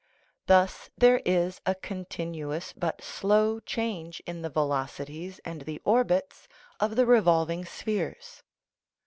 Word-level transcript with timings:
Thus 0.47 0.89
there 0.97 1.21
is 1.27 1.61
a 1.63 1.75
continuous 1.75 2.73
but 2.73 3.03
slow 3.03 3.59
change 3.59 4.19
in 4.25 4.41
the 4.41 4.49
velocities 4.49 5.37
and 5.45 5.61
the 5.61 5.79
orbits 5.85 6.47
of 6.79 6.95
the 6.95 7.05
revolving 7.05 7.65
spheres. 7.65 8.41